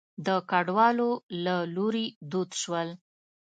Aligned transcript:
د 0.25 0.27
کډوالو 0.49 1.09
له 1.45 1.55
لوري 1.75 2.07
دود 2.31 2.49
شول. 2.61 2.89